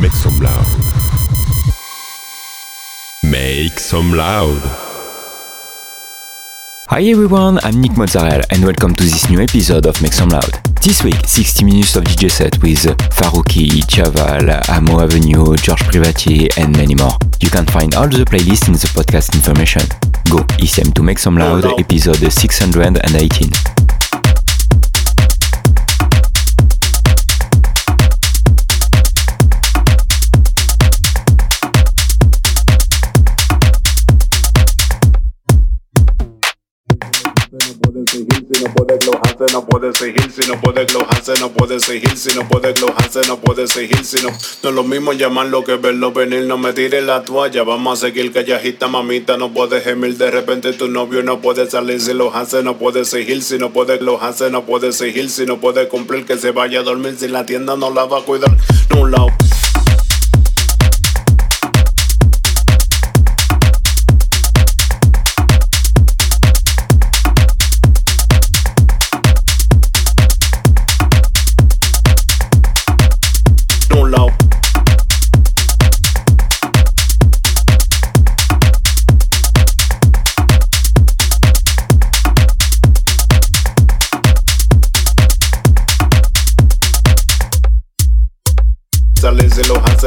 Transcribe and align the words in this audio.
Make 0.00 0.12
Some 0.12 0.38
Loud. 0.40 0.66
Make 3.22 3.78
Some 3.78 4.12
Loud. 4.12 4.60
Hi 6.88 7.02
everyone, 7.02 7.58
I'm 7.62 7.80
Nick 7.80 7.96
Mozzarella 7.96 8.44
and 8.50 8.64
welcome 8.64 8.94
to 8.94 9.04
this 9.04 9.28
new 9.28 9.40
episode 9.40 9.86
of 9.86 10.00
Make 10.02 10.12
Some 10.12 10.28
Loud. 10.28 10.52
This 10.82 11.02
week, 11.02 11.16
60 11.26 11.64
minutes 11.64 11.96
of 11.96 12.04
DJ 12.04 12.30
set 12.30 12.62
with 12.62 12.84
Farouki, 13.10 13.82
Chaval, 13.86 14.68
Amo 14.68 15.00
Avenue, 15.00 15.56
George 15.56 15.80
Privatier 15.80 16.56
and 16.58 16.76
many 16.76 16.94
more. 16.94 17.16
You 17.40 17.50
can 17.50 17.66
find 17.66 17.94
all 17.94 18.08
the 18.08 18.24
playlists 18.24 18.68
in 18.68 18.74
the 18.74 18.88
podcast 18.94 19.34
information. 19.34 19.82
Go, 20.30 20.44
it's 20.58 20.76
time 20.76 20.92
to 20.92 21.02
Make 21.02 21.18
Some 21.18 21.36
Loud, 21.36 21.64
episode 21.80 22.30
618. 22.30 23.95
No 39.52 39.66
puede 39.66 39.92
seguir, 39.92 40.32
si 40.32 40.48
no 40.48 40.60
puede 40.60 40.86
glojarse, 40.86 41.34
no 41.40 41.50
puede 41.50 41.78
seguir, 41.78 42.16
si 42.16 42.34
no 42.34 42.48
puede 42.48 42.72
glojarse, 42.72 43.20
no 43.28 43.38
puede 43.38 43.66
seguir, 43.66 44.04
si 44.04 44.22
no, 44.22 44.30
no 44.62 44.68
es 44.70 44.74
lo 44.74 44.82
mismo 44.82 45.12
llamarlo 45.12 45.62
que 45.62 45.76
verlo 45.76 46.12
venir, 46.12 46.44
no 46.44 46.56
me 46.56 46.72
tires 46.72 47.04
la 47.04 47.22
toalla, 47.22 47.62
vamos 47.62 47.98
a 47.98 48.06
seguir 48.06 48.32
callajita 48.32 48.88
mamita, 48.88 49.36
no 49.36 49.52
puede 49.52 49.80
gemir, 49.80 50.16
de 50.16 50.30
repente 50.30 50.72
tu 50.72 50.88
novio 50.88 51.22
no 51.22 51.40
puede 51.40 51.68
salir, 51.70 52.00
si 52.00 52.14
lo 52.14 52.34
hace 52.34 52.62
no 52.62 52.78
puede 52.78 53.04
seguir, 53.04 53.42
si 53.42 53.58
no 53.58 53.72
puede 53.72 53.98
glojarse, 53.98 54.50
no 54.50 54.64
puede 54.64 54.92
seguir, 54.92 55.28
si 55.28 55.44
no 55.44 55.58
puede 55.60 55.88
cumplir, 55.88 56.24
que 56.24 56.38
se 56.38 56.52
vaya 56.52 56.80
a 56.80 56.82
dormir, 56.82 57.16
si 57.18 57.28
la 57.28 57.44
tienda 57.44 57.76
no 57.76 57.90
la 57.90 58.06
va 58.06 58.20
a 58.20 58.22
cuidar, 58.22 58.56
no 58.90 59.06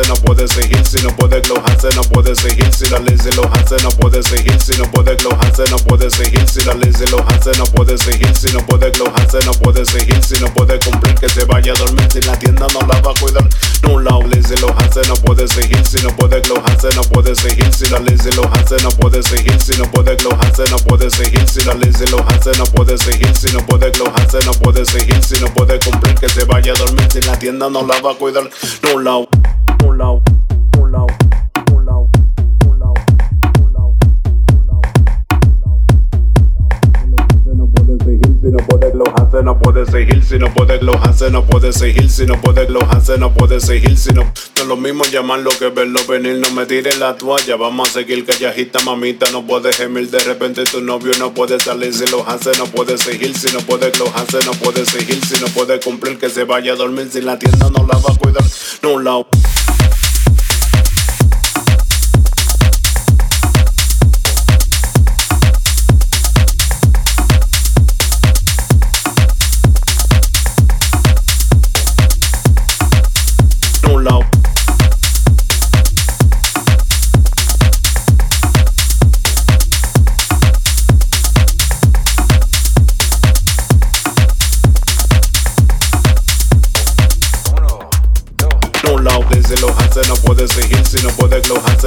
no 0.07 0.13
puede 0.15 0.47
seguir, 0.47 0.85
si 0.85 1.01
no 1.03 1.15
puede 1.15 1.41
glojarse, 1.41 1.89
no 1.95 2.01
puede 2.03 2.35
seguir, 2.35 2.71
si 2.73 2.89
la 2.89 2.99
ley 2.99 3.17
se 3.17 3.33
lo 3.35 3.43
hace, 3.53 3.75
no 3.83 3.89
puede 3.89 4.21
seguir, 4.23 4.59
si 4.61 4.77
no 4.77 4.89
puede 4.91 5.15
glojarse, 5.15 5.63
no 5.69 5.77
puede 5.77 6.09
seguir, 6.09 6.47
si 6.47 6.63
la 6.63 6.73
ley 6.73 6.91
se 6.93 7.09
lo 7.09 7.25
hace, 7.27 7.51
no 7.57 7.65
puede 7.65 7.97
seguir, 7.97 8.35
si 8.35 8.51
no 8.53 8.65
puede 8.65 8.91
glojarse, 8.91 9.39
no 9.45 9.51
puede 9.53 9.85
seguir, 9.85 10.23
si 10.23 10.39
no 10.39 10.53
puede 10.53 10.79
cumplir, 10.79 11.15
que 11.15 11.29
se 11.29 11.45
vaya 11.45 11.73
a 11.73 11.77
dormir, 11.77 12.07
si 12.11 12.21
la 12.21 12.37
tienda 12.37 12.67
no 12.73 12.81
la 12.87 13.01
va 13.01 13.11
a 13.11 13.19
cuidar, 13.19 13.47
no 13.83 13.99
la 13.99 14.19
ley 14.27 14.43
se 14.43 14.57
lo 14.59 14.69
hace, 14.77 15.01
no 15.07 15.15
puede 15.15 15.47
seguir, 15.47 15.85
si 15.85 16.01
no 16.01 16.15
puede 16.15 16.41
glojarse, 16.41 16.89
no 16.95 17.01
puede 17.03 17.35
seguir, 17.35 17.73
si 17.73 17.89
la 17.89 17.99
ley 17.99 18.17
se 18.17 18.33
lo 18.35 18.43
hace, 18.53 18.77
no 18.83 18.89
puede 18.91 19.23
seguir, 19.23 19.59
si 19.61 19.77
no 19.77 19.89
puede 19.91 20.15
glojarse, 20.15 20.63
no 20.69 20.77
puede 20.77 21.09
seguir, 21.09 21.49
si 21.49 21.61
la 21.65 21.73
ley 21.73 21.91
se 21.93 22.07
lo 22.09 22.19
hace, 22.27 22.51
no 22.57 22.65
puede 22.65 22.97
seguir, 22.97 23.35
si 23.35 23.51
no 23.51 23.65
puede 23.65 23.91
glojarse, 23.91 24.39
no 24.45 24.51
puede 24.53 24.85
seguir, 24.85 25.23
si 25.23 25.39
no 25.39 25.47
puede 25.53 25.79
cumplir, 25.79 26.15
que 26.15 26.29
se 26.29 26.45
vaya 26.45 26.73
a 26.73 26.77
dormir, 26.77 27.07
si 27.11 27.21
la 27.21 27.37
tienda 27.37 27.69
no 27.69 27.85
la 27.85 27.99
va 28.01 28.11
a 28.11 28.15
cuidar, 28.15 28.49
no 28.83 28.99
la 28.99 29.17
Si 40.29 40.37
no 40.37 40.47
puede 40.53 40.77
glojarse, 40.77 41.29
no 41.29 41.45
puede 41.45 41.73
seguir, 41.73 42.09
si 42.09 42.25
no 42.25 42.39
puede 42.39 42.65
glojarse, 42.67 43.17
no 43.17 43.33
puede 43.33 43.59
seguir, 43.59 43.97
si 43.97 44.13
no 44.13 44.23
no 44.57 44.65
lo 44.65 44.77
mismo 44.77 45.03
llamarlo 45.05 45.49
que 45.57 45.69
verlo 45.69 45.99
venir, 46.07 46.37
no 46.37 46.51
me 46.51 46.65
tires 46.65 46.99
la 46.99 47.15
toalla, 47.15 47.55
vamos 47.55 47.89
a 47.89 47.93
seguir 47.93 48.25
callajita 48.25 48.79
mamita, 48.81 49.31
no 49.31 49.45
puede 49.45 49.73
gemir, 49.73 50.09
de 50.09 50.19
repente 50.19 50.63
tu 50.65 50.81
novio 50.81 51.11
no 51.17 51.33
puede 51.33 51.59
salir, 51.59 51.93
si 51.93 52.05
lo 52.11 52.27
hace 52.27 52.51
no 52.57 52.65
puede 52.65 52.97
seguir, 52.97 53.37
si 53.37 53.51
no 53.53 53.59
puede 53.61 53.91
glojarse, 53.91 54.39
no 54.45 54.51
puede 54.51 54.85
seguir, 54.85 55.19
si 55.25 55.39
no 55.41 55.47
puede 55.47 55.79
cumplir, 55.79 56.17
que 56.17 56.29
se 56.29 56.43
vaya 56.43 56.73
a 56.73 56.75
dormir, 56.75 57.09
si 57.11 57.21
la 57.21 57.39
tienda 57.39 57.69
no 57.69 57.85
la 57.87 57.97
va 57.97 58.13
a 58.13 58.17
cuidar, 58.17 58.43
no 58.83 58.99
la 58.99 59.25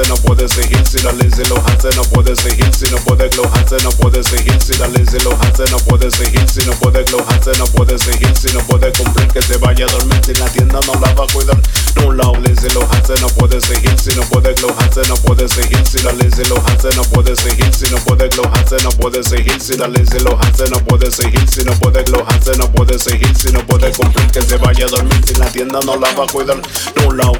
no 0.08 0.16
puede 0.16 0.48
seguir 0.48 0.86
si 0.86 0.98
la 1.02 1.12
ley 1.12 1.30
se 1.30 1.46
lo 1.48 1.56
hace, 1.66 1.88
no 1.96 2.02
puede 2.04 2.34
seguir 2.34 2.74
si 2.74 2.90
no 2.90 2.96
puede 2.98 3.28
glojarse, 3.28 3.76
no 3.82 3.90
puede 3.90 4.22
seguir 4.22 4.60
si 4.62 4.76
la 4.78 4.88
ley 4.88 5.04
se 5.06 5.22
lo 5.22 5.32
hace, 5.40 5.64
no 5.70 5.76
puede 5.78 6.10
seguir 6.10 6.48
si 6.50 6.64
no 6.66 6.72
puede 6.72 7.04
glojarse, 7.04 7.52
no 7.58 7.64
puede 7.66 7.98
seguir 7.98 8.36
si 8.36 8.52
no 8.52 8.60
puede 8.66 8.92
cumplir 8.92 9.28
que 9.28 9.42
se 9.42 9.56
vaya 9.58 9.86
a 9.86 9.92
dormir 9.92 10.20
si 10.24 10.34
la 10.34 10.46
tienda 10.46 10.80
no 10.86 10.94
la 10.94 11.12
va 11.14 11.24
a 11.24 11.32
cuidar, 11.32 11.60
no 11.96 12.12
la 12.12 12.38
ley 12.40 12.54
se 12.56 12.72
lo 12.74 12.82
hace, 12.90 13.14
no 13.20 13.28
puede 13.28 13.60
seguir 13.60 13.94
si 13.98 14.14
no 14.16 14.22
puede 14.22 14.54
glojarse, 14.54 15.02
no 15.08 15.16
puede 15.16 15.48
seguir 15.48 15.86
si 15.86 16.02
la 16.02 16.12
ley 16.12 16.30
se 16.30 16.46
lo 16.48 16.56
hace, 16.66 16.88
no 16.96 17.02
puede 17.04 17.36
seguir 17.36 17.74
si 17.74 17.90
no 17.90 17.98
puede 17.98 18.28
glojarse, 18.28 18.76
no 18.82 18.90
puede 18.90 19.22
seguir 19.22 19.60
si 19.60 19.76
la 19.76 19.88
ley 19.88 20.06
se 20.06 20.20
lo 20.20 20.38
hace, 20.40 20.68
no 20.70 20.78
puede 20.84 21.10
seguir 21.10 21.48
si 21.48 21.64
no 21.64 21.72
puede 21.74 22.02
glojarse, 22.04 22.52
no 22.56 22.70
puede 22.72 22.98
seguir 22.98 23.36
si 23.36 23.52
no 23.52 23.64
puede 23.66 23.92
cumplir 23.92 24.26
que 24.30 24.42
se 24.42 24.56
vaya 24.56 24.86
a 24.86 24.88
dormir 24.88 25.20
si 25.26 25.34
la 25.34 25.46
tienda 25.50 25.80
no 25.84 25.96
la 25.96 26.12
va 26.14 26.24
a 26.24 26.26
cuidar, 26.26 26.60
no 26.96 27.12
la 27.12 27.30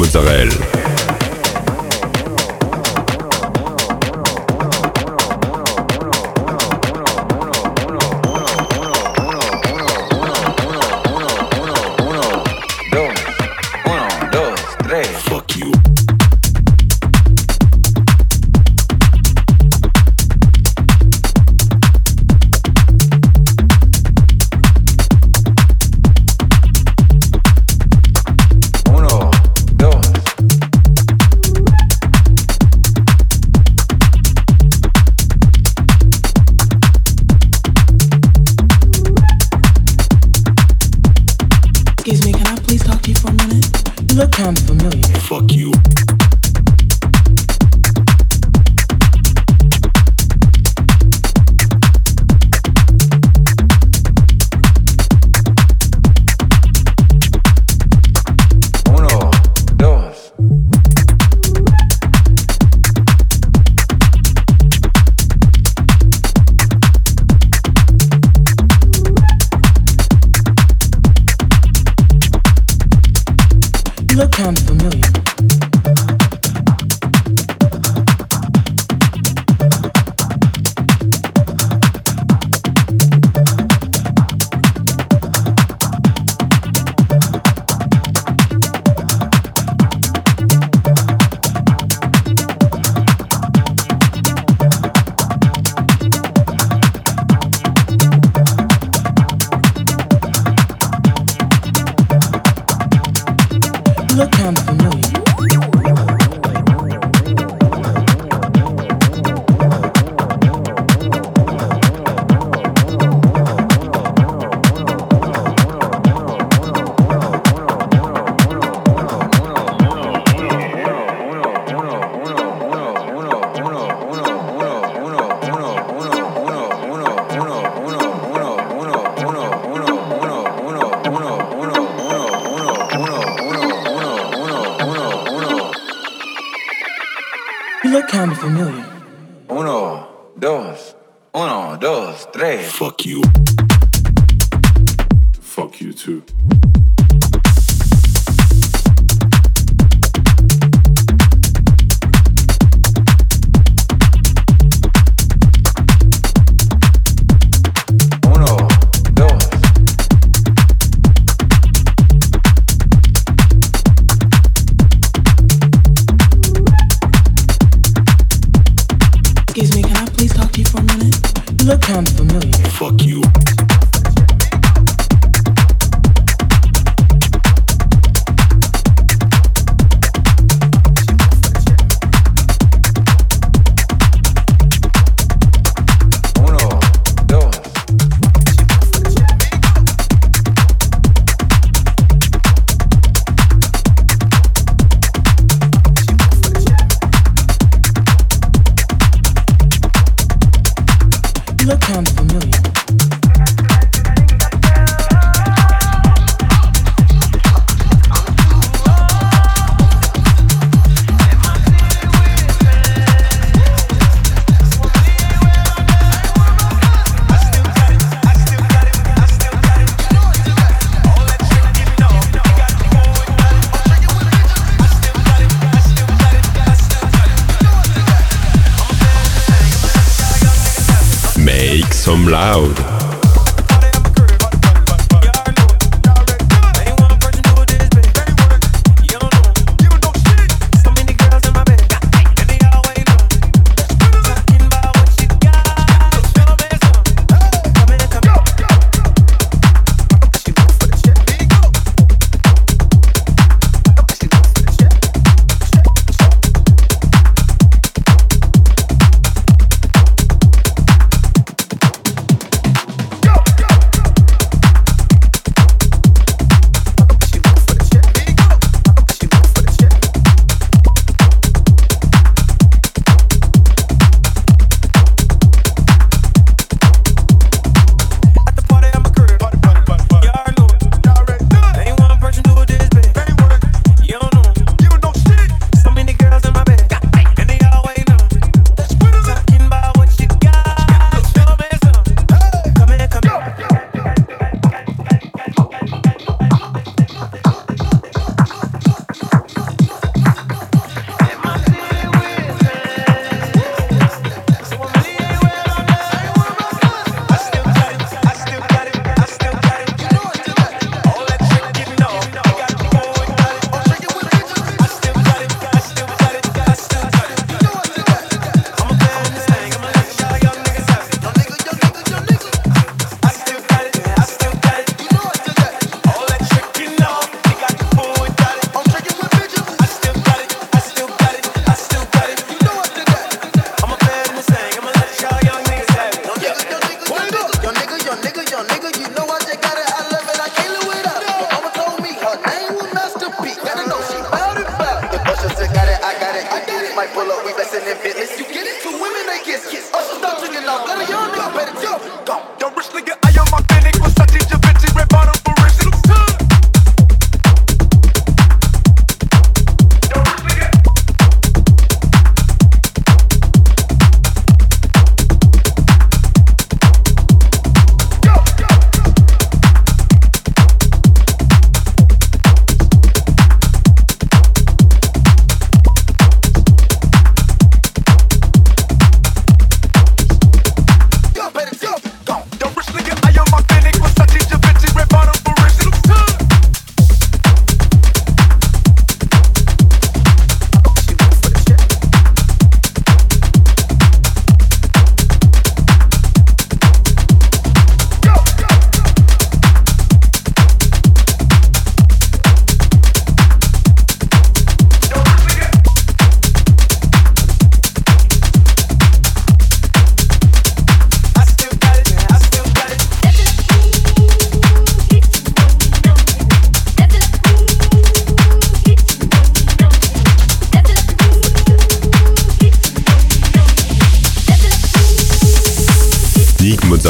Mozzarella. 0.00 0.79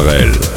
culturelle. 0.00 0.49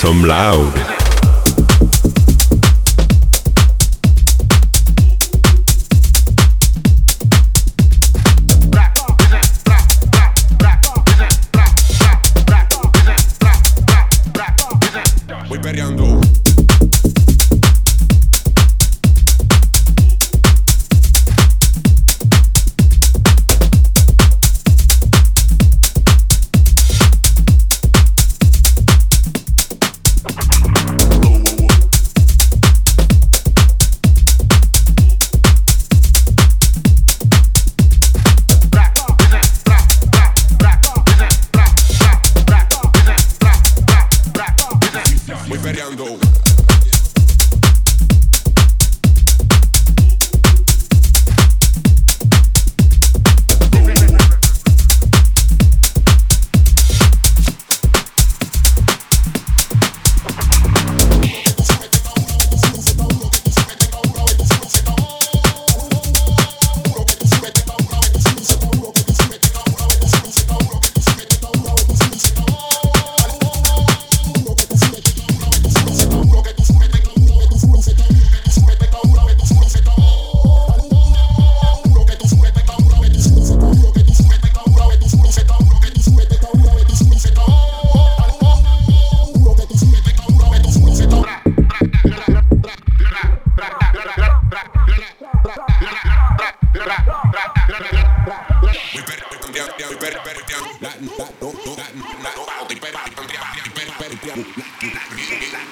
some 0.00 0.22
loud. 0.22 0.99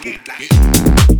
get, 0.02 0.25
get, 0.25 0.38
get. 0.38 1.18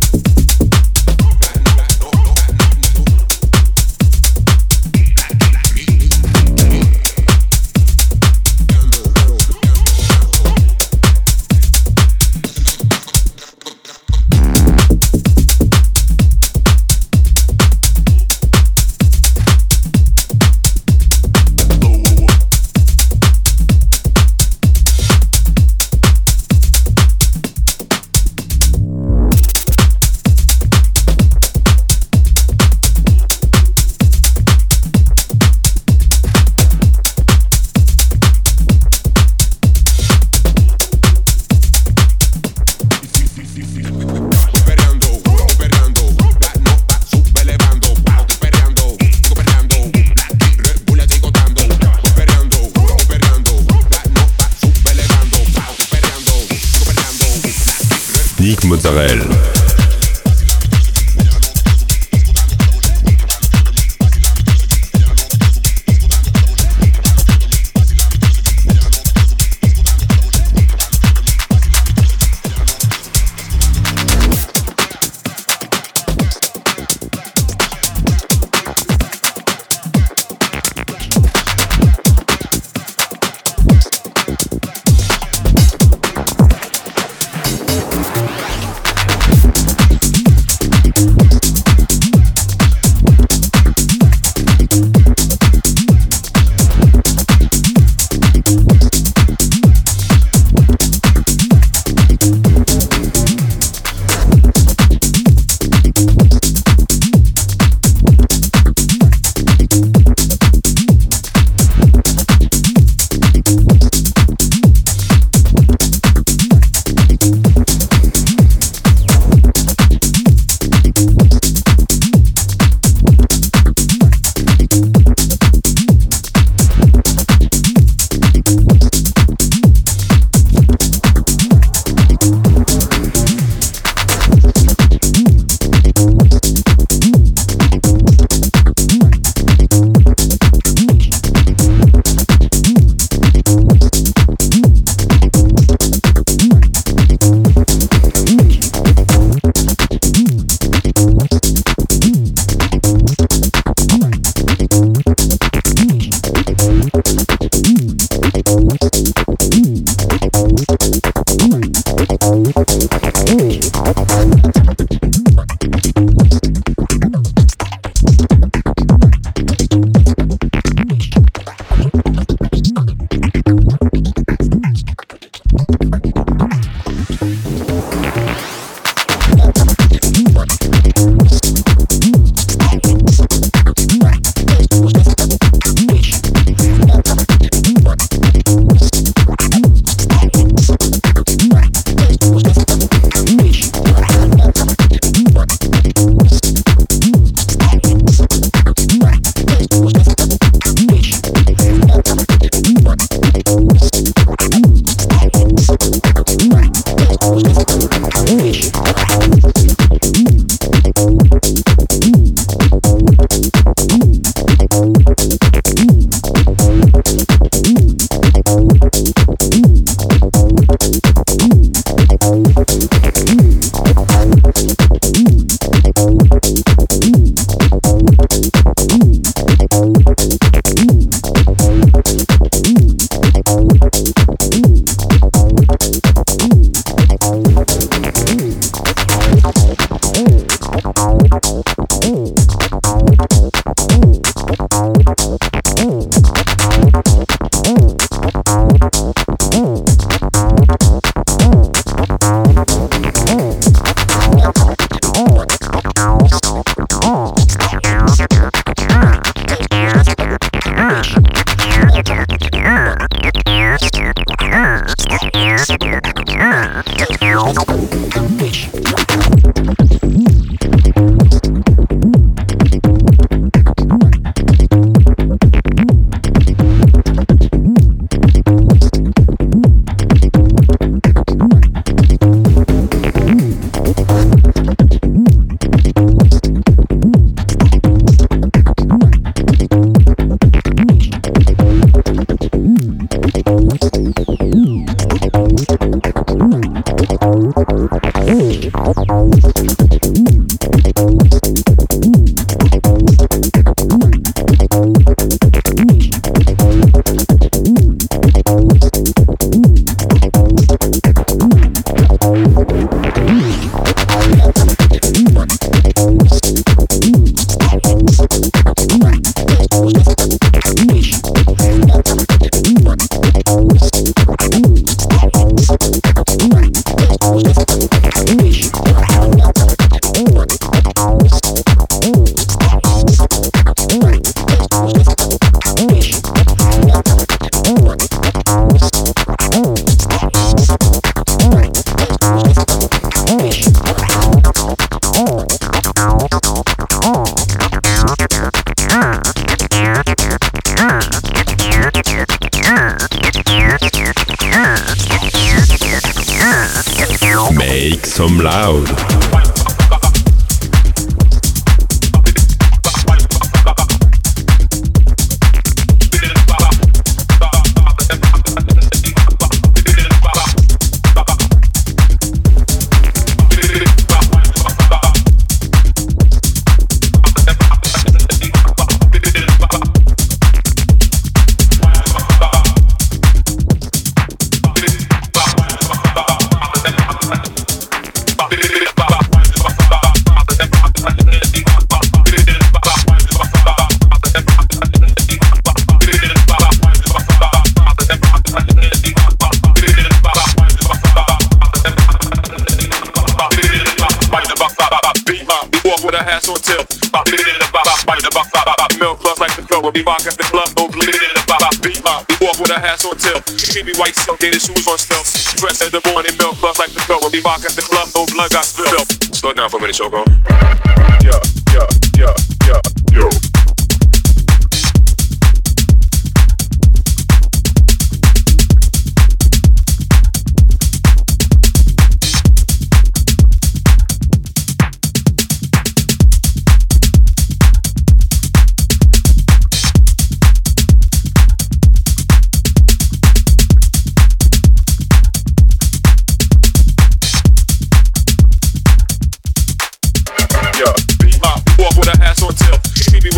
Soco. 419.93 420.28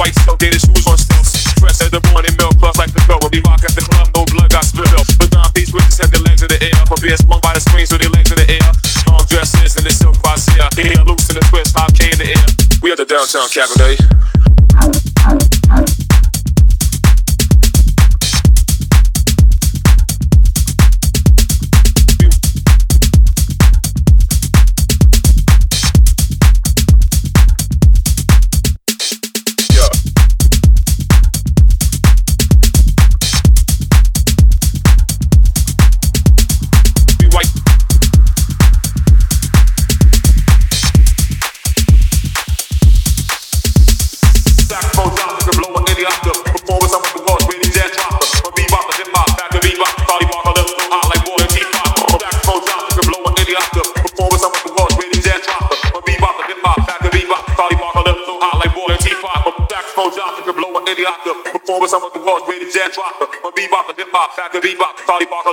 white 0.02 0.18
silk 0.26 0.40
dated 0.42 0.58
shoes 0.58 0.88
on 0.90 0.98
stilts. 0.98 1.46
Dressed 1.62 1.86
at 1.86 1.92
the 1.94 2.02
morning 2.10 2.34
milk, 2.42 2.58
plus 2.58 2.76
like 2.82 2.90
the 2.90 3.02
girl. 3.06 3.22
We'll 3.22 3.30
be 3.30 3.42
rock 3.46 3.62
at 3.62 3.78
the 3.78 3.86
club, 3.86 4.10
no 4.18 4.26
blood 4.34 4.50
got 4.50 4.66
spilled. 4.66 5.06
But 5.22 5.30
now 5.30 5.46
these 5.54 5.70
witches 5.70 6.02
have 6.02 6.10
their 6.10 6.26
legs 6.26 6.42
in 6.42 6.50
the 6.50 6.58
air. 6.58 6.82
For 6.90 6.98
being 6.98 7.18
sprung 7.22 7.40
by 7.46 7.54
the 7.54 7.62
screen, 7.62 7.86
so 7.86 8.02
their 8.02 8.10
legs 8.10 8.34
in 8.34 8.42
the 8.42 8.50
air. 8.50 8.70
Long 9.06 9.22
dresses 9.30 9.78
and 9.78 9.86
the 9.86 9.94
silk 9.94 10.18
vice 10.26 10.50
here. 10.50 10.66
Hair 10.74 11.06
loose 11.06 11.30
in 11.30 11.38
the 11.38 11.46
twist, 11.54 11.78
hop 11.78 11.94
K 11.94 12.10
in 12.10 12.18
the 12.18 12.34
air. 12.34 12.48
We 12.82 12.90
at 12.90 12.98
the 12.98 13.06
downtown 13.06 13.46
cabaret. 13.54 15.11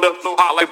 us 0.09 0.23
so 0.23 0.37
hot 0.39 0.57
like 0.57 0.68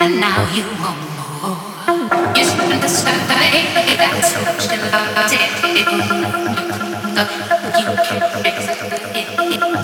and 0.00 0.18
now 0.18 0.48
you 0.54 0.64
want 0.80 0.98
more. 1.16 1.60
You 2.34 2.44
should 2.44 2.60
understand 2.60 3.20
that 3.28 3.36
I 3.36 3.46
ain't 3.52 3.70
really 3.76 3.94
so 4.24 4.40
much 4.40 4.64
about 4.72 5.28
it. 5.30 5.50
You 7.78 7.86
can't 8.08 8.46
exit 8.46 8.80
it. 9.14 9.28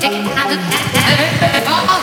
Taking 0.00 0.26
out 0.32 0.52
of 0.52 0.60
that. 0.72 2.02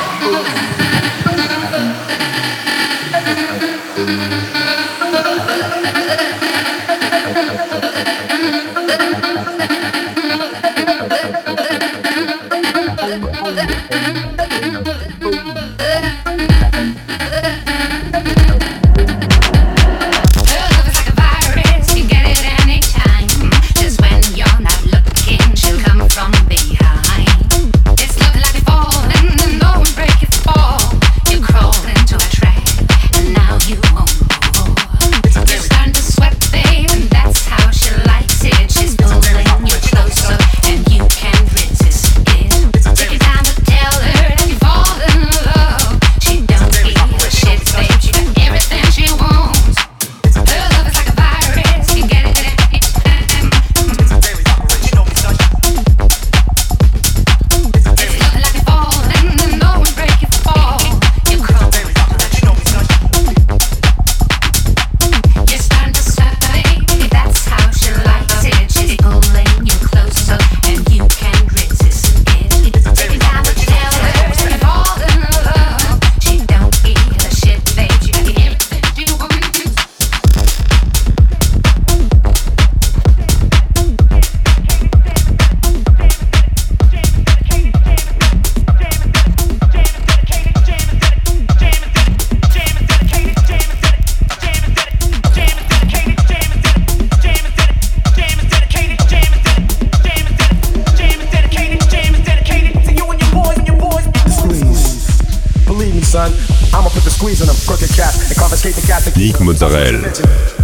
Nick 109.15 109.39
Mozzarella. 109.41 110.62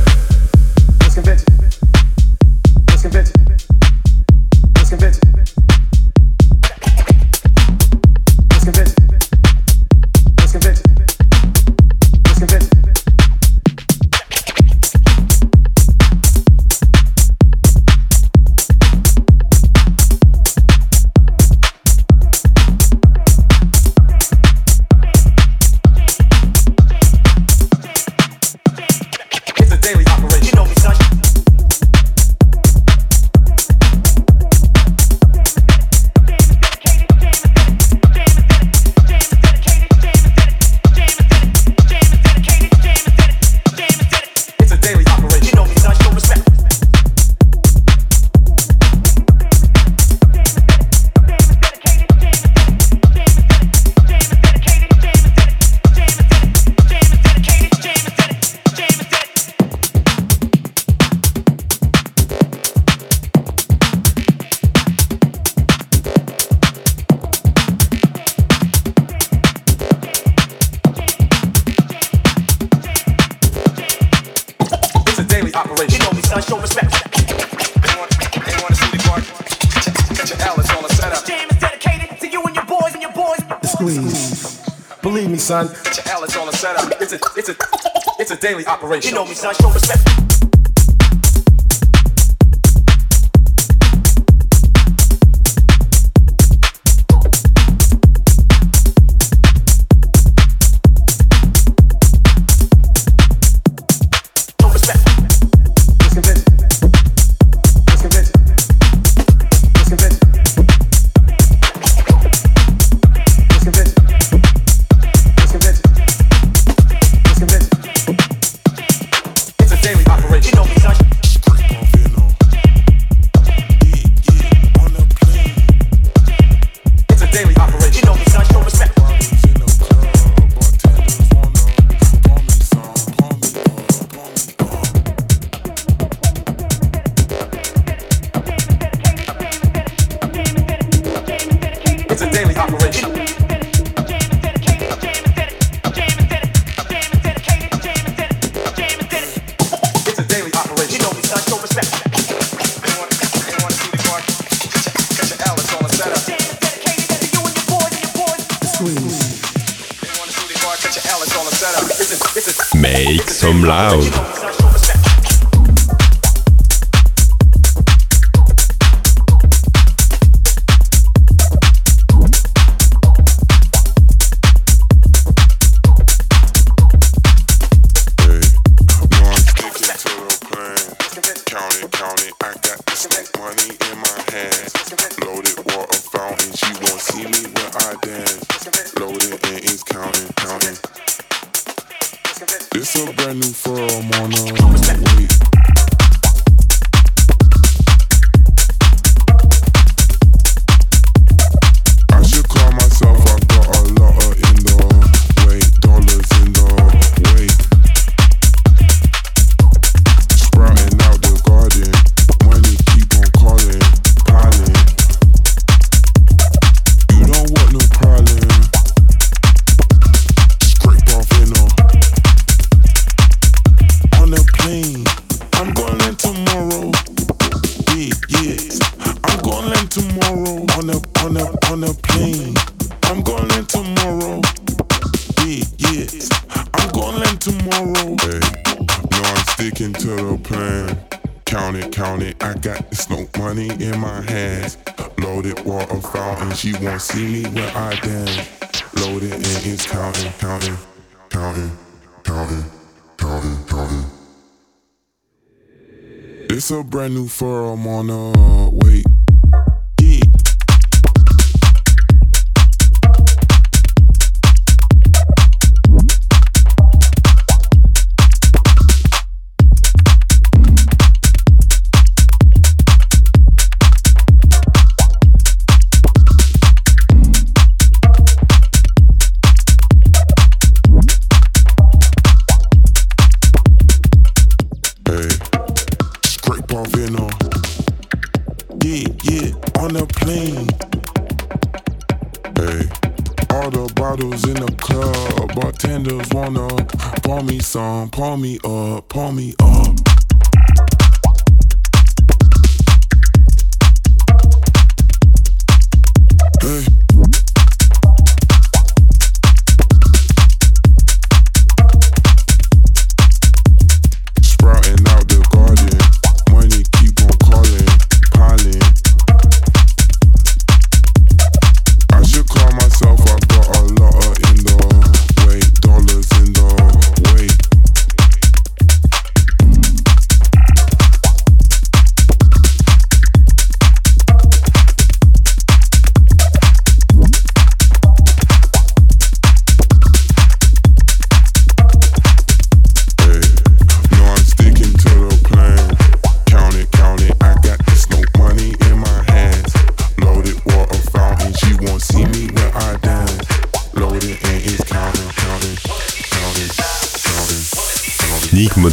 pheromono 257.69 258.18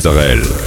Mozzarella. 0.07 0.66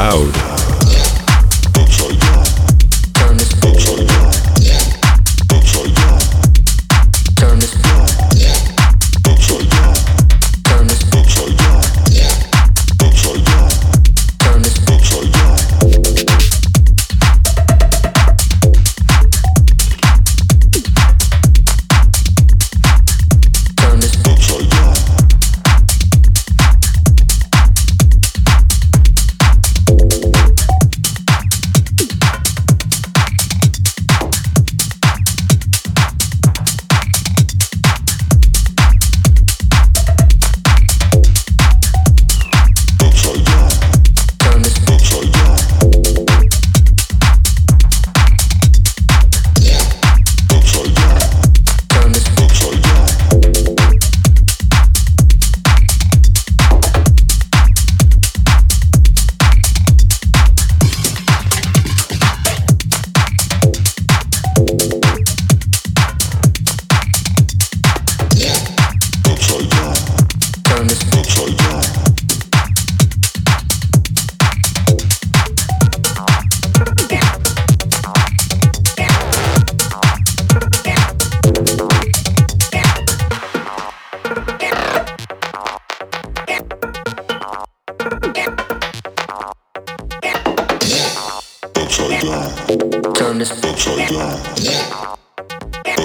out. 0.00 0.39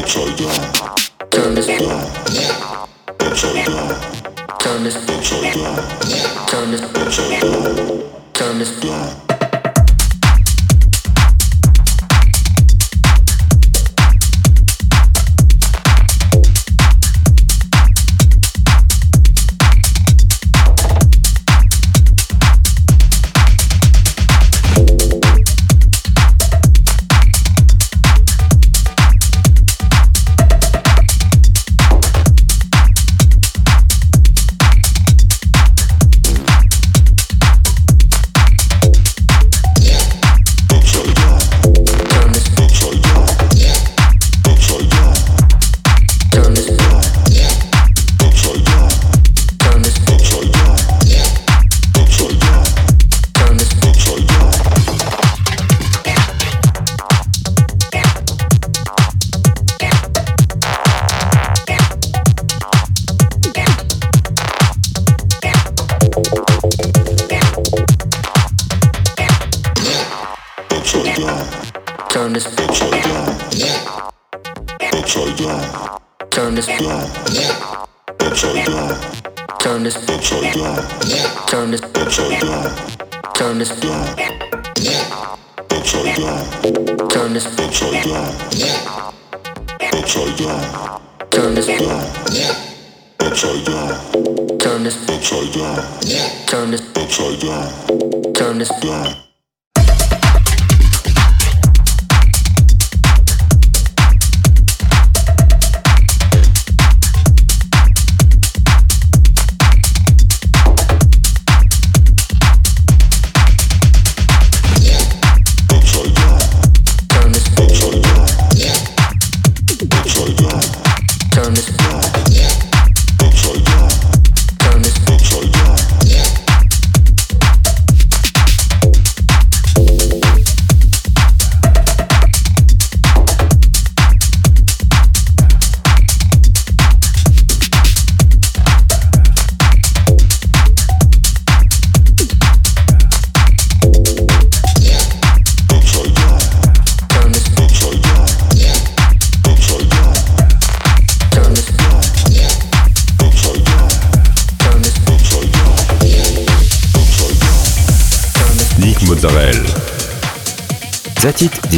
Turn 0.06 1.56
this 1.56 1.66
down. 1.66 1.90
Upside 3.20 3.66
down. 3.66 4.60
Turn 4.60 4.84
this 4.84 4.96
upside 4.98 5.54
down. 5.56 6.48
Turn 6.48 6.72
this 6.72 6.84
upside 6.84 7.42
down. 7.42 8.34
Turn 8.34 8.60
this 8.60 8.80
down. 8.80 9.25